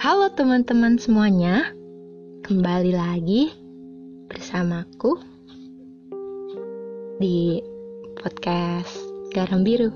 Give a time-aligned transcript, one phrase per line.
[0.00, 1.76] Halo teman-teman semuanya,
[2.48, 3.52] kembali lagi
[4.32, 5.20] bersamaku
[7.20, 7.60] di
[8.16, 8.96] podcast
[9.36, 9.92] Garam Biru.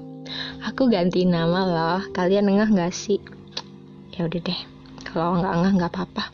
[0.69, 3.17] Aku ganti nama loh, kalian ngeh gak sih?
[4.13, 4.61] Ya udah deh,
[5.09, 6.25] kalau nggak ngeh nggak apa-apa.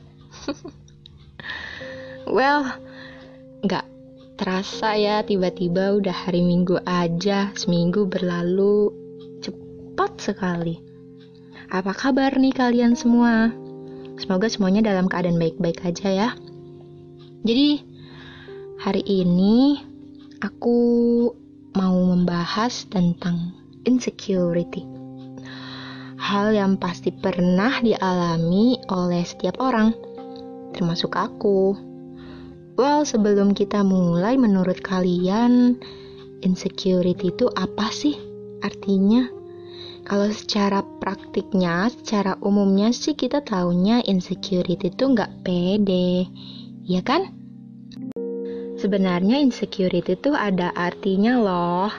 [2.35, 2.75] well,
[3.63, 3.87] nggak
[4.35, 8.91] terasa ya tiba-tiba udah hari Minggu aja, seminggu berlalu
[9.39, 10.91] cepat sekali.
[11.71, 13.60] Apa kabar nih kalian semua?
[14.21, 16.29] Semoga semuanya dalam keadaan baik-baik aja ya.
[17.41, 17.81] Jadi,
[18.77, 19.81] hari ini
[20.45, 20.77] aku
[21.73, 23.57] mau membahas tentang
[23.89, 24.85] insecurity.
[26.21, 29.97] Hal yang pasti pernah dialami oleh setiap orang,
[30.77, 31.73] termasuk aku.
[32.77, 35.81] Well, sebelum kita mulai, menurut kalian,
[36.45, 38.21] insecurity itu apa sih
[38.61, 39.40] artinya?
[40.05, 46.25] Kalau secara praktiknya, secara umumnya sih kita taunya insecurity itu nggak pede,
[46.89, 47.29] ya kan?
[48.81, 51.93] Sebenarnya insecurity itu ada artinya loh.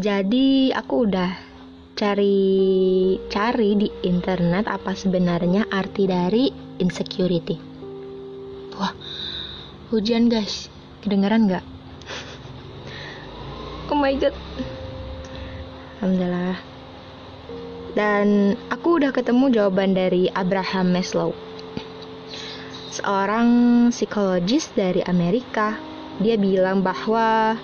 [0.00, 1.30] Jadi aku udah
[2.00, 6.48] cari-cari di internet apa sebenarnya arti dari
[6.80, 7.60] insecurity.
[8.80, 8.96] Wah,
[9.92, 10.72] hujan guys,
[11.04, 11.64] kedengeran nggak?
[13.92, 14.32] oh my god.
[16.00, 16.69] Alhamdulillah.
[17.90, 21.34] Dan aku udah ketemu jawaban dari Abraham Maslow.
[22.94, 23.48] Seorang
[23.90, 25.78] psikologis dari Amerika.
[26.20, 27.56] Dia bilang bahwa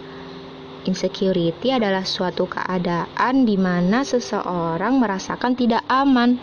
[0.88, 6.40] insecurity adalah suatu keadaan di mana seseorang merasakan tidak aman.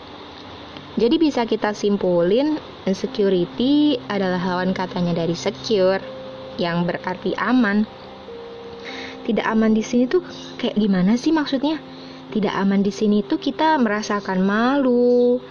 [0.94, 2.54] Jadi bisa kita simpulin
[2.86, 5.98] insecurity adalah lawan katanya dari secure
[6.54, 7.82] yang berarti aman.
[9.26, 10.22] Tidak aman di sini tuh
[10.60, 11.82] kayak gimana sih maksudnya?
[12.32, 15.42] Tidak aman di sini tuh kita merasakan malu,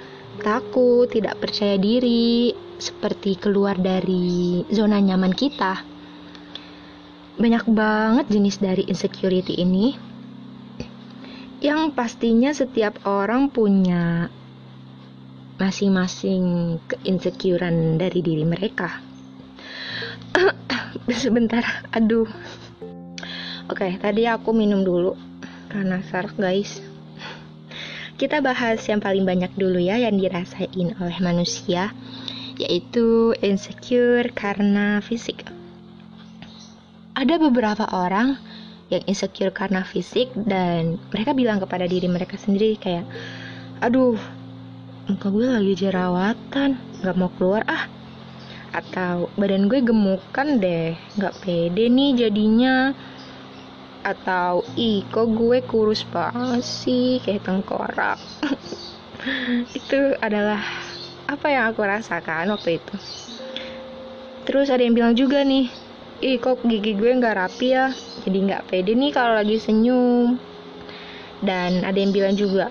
[0.41, 5.85] takut, tidak percaya diri, seperti keluar dari zona nyaman kita.
[7.37, 9.93] Banyak banget jenis dari insecurity ini.
[11.63, 14.27] Yang pastinya setiap orang punya
[15.55, 18.99] masing-masing keinsecurean dari diri mereka.
[21.23, 21.63] Sebentar,
[21.95, 22.27] aduh.
[23.71, 25.32] Oke, tadi aku minum dulu
[25.73, 26.85] karena sarak guys.
[28.13, 31.89] Kita bahas yang paling banyak dulu ya yang dirasain oleh manusia
[32.61, 35.41] yaitu insecure karena fisik.
[37.17, 38.37] Ada beberapa orang
[38.93, 43.09] yang insecure karena fisik dan mereka bilang kepada diri mereka sendiri kayak
[43.81, 44.13] aduh
[45.09, 46.69] muka gue lagi jerawatan
[47.01, 47.89] gak mau keluar ah.
[48.73, 52.93] Atau badan gue gemukan deh gak pede nih jadinya
[54.03, 57.23] atau ih kok gue kurus banget sih?
[57.23, 58.19] Kayak tengkorak.
[59.79, 60.59] Itu adalah
[61.31, 62.95] apa yang aku rasakan waktu itu.
[64.43, 65.71] Terus ada yang bilang juga nih
[66.23, 67.95] ih kok gigi gue nggak rapi ya?
[68.27, 70.35] Jadi nggak pede nih kalau lagi senyum.
[71.39, 72.67] Dan ada yang bilang juga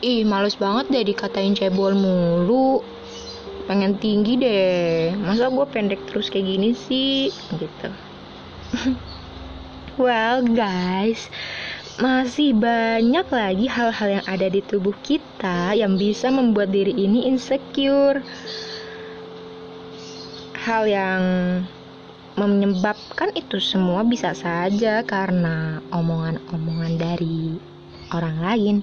[0.00, 2.84] ih males banget deh dikatain cebol mulu.
[3.64, 5.16] Pengen tinggi deh.
[5.16, 7.32] Masa gue pendek terus kayak gini sih?
[7.56, 7.88] Gitu
[10.00, 11.28] Well, guys,
[12.00, 18.24] masih banyak lagi hal-hal yang ada di tubuh kita yang bisa membuat diri ini insecure.
[20.56, 21.22] Hal yang
[22.32, 27.60] menyebabkan itu semua bisa saja karena omongan-omongan dari
[28.16, 28.76] orang lain.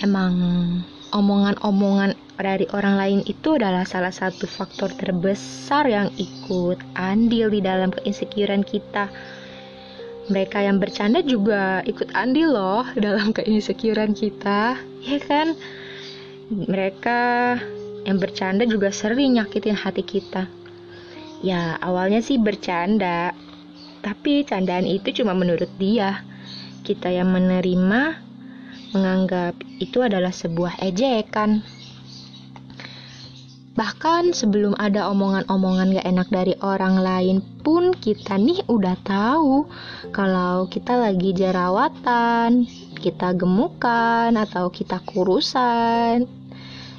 [0.00, 0.32] Emang
[1.12, 7.92] omongan-omongan dari orang lain itu adalah salah satu faktor terbesar yang ikut andil di dalam
[7.92, 9.12] keinsecurean kita
[10.30, 15.58] mereka yang bercanda juga ikut andil loh dalam keinsecurean kita, ya kan?
[16.50, 17.20] Mereka
[18.06, 20.46] yang bercanda juga sering nyakitin hati kita.
[21.42, 23.34] Ya, awalnya sih bercanda,
[24.00, 26.24] tapi candaan itu cuma menurut dia.
[26.80, 28.16] Kita yang menerima
[28.96, 31.60] menganggap itu adalah sebuah ejekan.
[33.80, 39.64] Bahkan sebelum ada omongan-omongan gak enak dari orang lain pun kita nih udah tahu
[40.12, 42.68] kalau kita lagi jerawatan,
[43.00, 46.28] kita gemukan atau kita kurusan.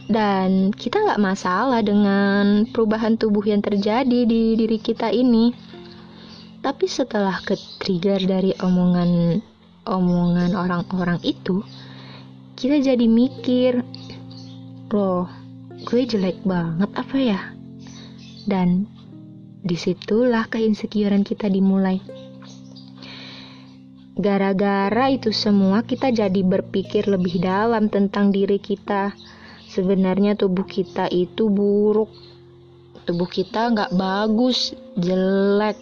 [0.10, 5.54] Dan kita gak masalah dengan perubahan tubuh yang terjadi di diri kita ini.
[6.66, 9.38] Tapi setelah ke trigger dari omongan
[9.86, 11.62] omongan orang-orang itu,
[12.57, 13.86] kita jadi mikir,
[14.89, 15.42] loh
[15.86, 17.42] gue jelek banget apa ya?
[18.45, 18.86] Dan
[19.62, 22.01] di situlah keinsecurean kita dimulai.
[24.18, 29.13] Gara-gara itu semua kita jadi berpikir lebih dalam tentang diri kita.
[29.72, 32.12] sebenarnya tubuh kita itu buruk
[33.07, 35.80] tubuh kita nggak bagus jelek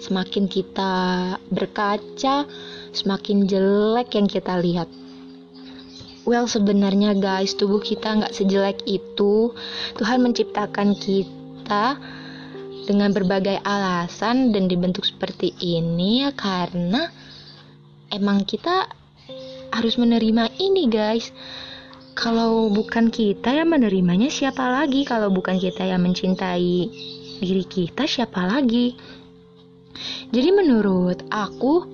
[0.00, 0.92] semakin kita
[1.52, 2.48] berkaca
[2.96, 4.88] semakin jelek yang kita lihat
[6.28, 9.54] well sebenarnya guys tubuh kita nggak sejelek itu.
[9.98, 11.98] Tuhan menciptakan kita
[12.82, 17.08] dengan berbagai alasan dan dibentuk seperti ini ya karena
[18.10, 18.90] emang kita
[19.72, 21.30] harus menerima ini guys.
[22.12, 25.08] Kalau bukan kita yang menerimanya siapa lagi?
[25.08, 26.92] Kalau bukan kita yang mencintai
[27.40, 28.92] diri kita siapa lagi?
[30.28, 31.88] Jadi menurut aku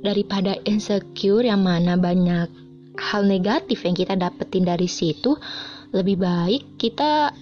[0.00, 5.36] daripada insecure yang mana banyak hal negatif yang kita dapetin dari situ
[5.94, 7.34] lebih baik kita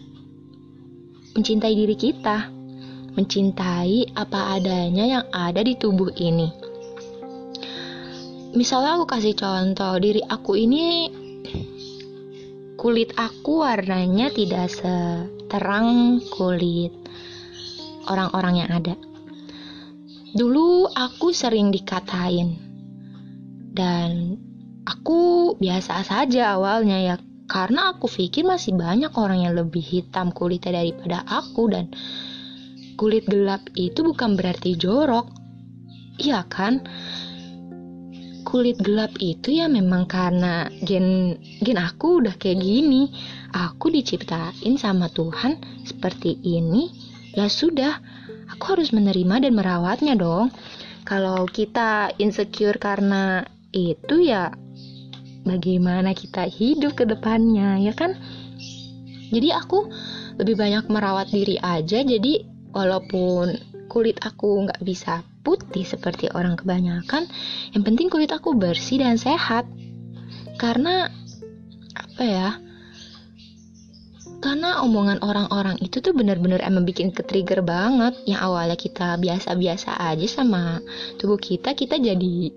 [1.36, 2.50] mencintai diri kita
[3.14, 6.48] mencintai apa adanya yang ada di tubuh ini
[8.52, 10.84] misalnya aku kasih contoh diri aku ini
[12.78, 16.94] kulit aku warnanya tidak seterang kulit
[18.08, 18.94] orang-orang yang ada.
[20.32, 22.54] Dulu aku sering dikatain
[23.74, 24.38] dan
[24.88, 27.14] aku biasa saja awalnya ya
[27.48, 31.92] karena aku pikir masih banyak orang yang lebih hitam kulitnya daripada aku dan
[32.96, 35.28] kulit gelap itu bukan berarti jorok.
[36.18, 36.82] Iya kan?
[38.48, 43.12] kulit gelap itu ya memang karena gen gen aku udah kayak gini.
[43.52, 46.88] Aku diciptain sama Tuhan seperti ini.
[47.36, 48.00] Ya sudah,
[48.48, 50.48] aku harus menerima dan merawatnya dong.
[51.04, 53.44] Kalau kita insecure karena
[53.76, 54.48] itu ya
[55.46, 58.16] bagaimana kita hidup ke depannya, ya kan?
[59.28, 59.88] Jadi aku
[60.40, 62.00] lebih banyak merawat diri aja.
[62.00, 63.52] Jadi walaupun
[63.88, 67.24] kulit aku nggak bisa putih seperti orang kebanyakan,
[67.72, 69.64] yang penting kulit aku bersih dan sehat.
[70.60, 71.08] Karena
[71.96, 72.50] apa ya?
[74.38, 78.14] Karena omongan orang-orang itu tuh benar-benar emang bikin ke trigger banget.
[78.22, 80.78] Yang awalnya kita biasa-biasa aja sama
[81.18, 82.54] tubuh kita, kita jadi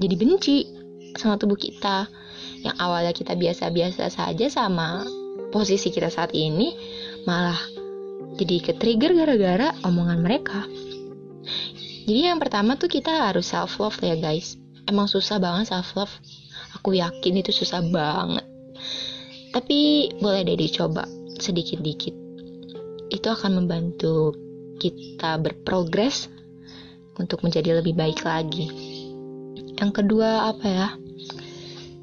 [0.00, 0.79] jadi benci
[1.16, 2.06] sama tubuh kita.
[2.60, 5.08] Yang awalnya kita biasa-biasa saja sama
[5.48, 6.76] posisi kita saat ini,
[7.24, 7.56] malah
[8.36, 10.68] jadi ke trigger gara-gara omongan mereka.
[12.04, 14.58] Jadi yang pertama tuh kita harus self love ya guys.
[14.84, 16.14] Emang susah banget self love.
[16.78, 18.46] Aku yakin itu susah banget.
[19.50, 21.06] Tapi boleh deh dicoba
[21.38, 22.14] sedikit-dikit.
[23.10, 24.34] Itu akan membantu
[24.78, 26.30] kita berprogres
[27.18, 28.89] untuk menjadi lebih baik lagi.
[29.80, 30.88] Yang kedua apa ya?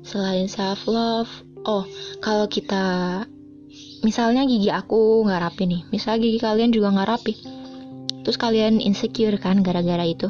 [0.01, 1.29] Selain self love,
[1.63, 1.85] oh
[2.19, 3.24] kalau kita
[4.01, 7.33] misalnya gigi aku nggak rapi nih, misalnya gigi kalian juga nggak rapi,
[8.25, 10.27] terus kalian insecure kan gara-gara itu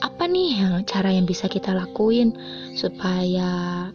[0.00, 2.32] apa nih yang cara yang bisa kita lakuin
[2.76, 3.88] supaya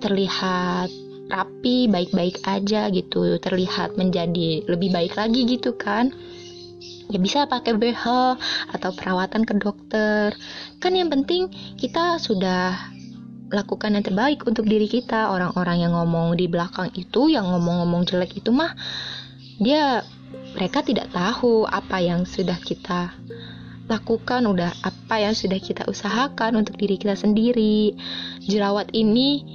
[0.00, 0.92] terlihat
[1.32, 6.12] rapi baik-baik aja gitu terlihat menjadi lebih baik lagi gitu kan
[7.10, 8.04] ya bisa pakai BH
[8.74, 10.34] atau perawatan ke dokter
[10.82, 11.48] kan yang penting
[11.80, 12.76] kita sudah
[13.54, 18.42] lakukan yang terbaik untuk diri kita orang-orang yang ngomong di belakang itu yang ngomong-ngomong jelek
[18.42, 18.74] itu mah
[19.62, 20.02] dia
[20.56, 23.12] mereka tidak tahu apa yang sudah kita
[23.86, 27.94] lakukan, udah apa yang sudah kita usahakan untuk diri kita sendiri.
[28.42, 29.46] Jerawat ini,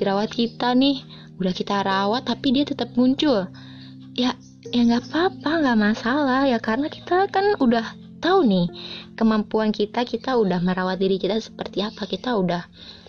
[0.00, 1.04] jerawat kita nih,
[1.36, 3.52] udah kita rawat tapi dia tetap muncul.
[4.16, 4.32] Ya,
[4.74, 6.46] ya nggak apa-apa, nggak masalah.
[6.48, 7.84] Ya karena kita kan udah
[8.18, 8.66] tahu nih
[9.14, 12.64] kemampuan kita, kita udah merawat diri kita seperti apa, kita udah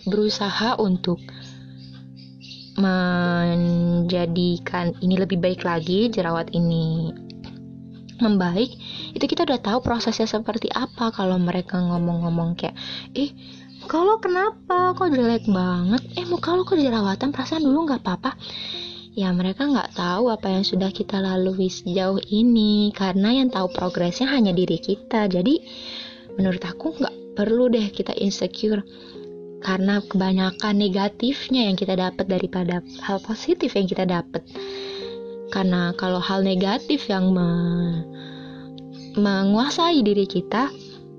[0.06, 1.18] berusaha untuk
[2.78, 3.74] menjadikan
[5.02, 7.10] ini lebih baik lagi jerawat ini
[8.22, 8.70] membaik.
[9.14, 11.10] Itu kita udah tahu prosesnya seperti apa.
[11.10, 12.74] Kalau mereka ngomong-ngomong kayak
[13.14, 13.30] eh
[13.86, 14.94] kalau kenapa?
[14.94, 16.02] Kok jelek banget?
[16.18, 17.30] Eh mau kalau kok jerawatan?
[17.30, 18.34] Perasaan dulu nggak apa-apa
[19.18, 24.30] ya mereka nggak tahu apa yang sudah kita lalui sejauh ini karena yang tahu progresnya
[24.30, 25.58] hanya diri kita jadi
[26.38, 28.86] menurut aku nggak perlu deh kita insecure
[29.58, 34.46] karena kebanyakan negatifnya yang kita dapat daripada hal positif yang kita dapat
[35.48, 37.50] karena kalau hal negatif yang me
[39.18, 40.70] menguasai diri kita,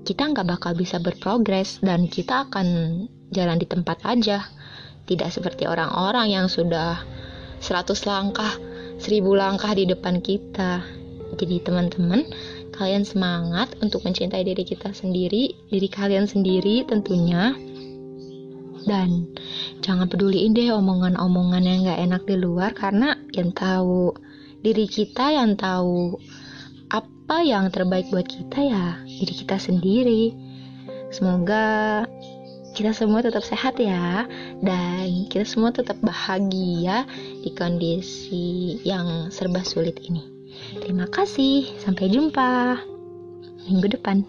[0.06, 2.66] kita nggak bakal bisa berprogres dan kita akan
[3.34, 4.46] jalan di tempat aja.
[5.04, 7.02] Tidak seperti orang-orang yang sudah
[7.60, 8.52] 100 langkah,
[8.98, 10.80] 1000 langkah di depan kita.
[11.36, 12.26] Jadi teman-teman,
[12.74, 17.54] kalian semangat untuk mencintai diri kita sendiri, diri kalian sendiri tentunya.
[18.80, 19.28] Dan
[19.84, 24.16] jangan peduliin deh omongan-omongan yang gak enak di luar karena yang tahu
[24.60, 26.16] diri kita yang tahu
[26.88, 30.32] apa yang terbaik buat kita ya diri kita sendiri.
[31.10, 32.02] Semoga
[32.70, 34.26] kita semua tetap sehat ya
[34.62, 37.04] dan kita semua tetap bahagia
[37.42, 40.22] di kondisi yang serba sulit ini.
[40.78, 42.78] Terima kasih, sampai jumpa
[43.66, 44.22] minggu depan.